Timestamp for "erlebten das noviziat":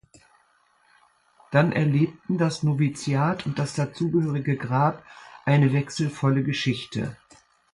1.71-3.45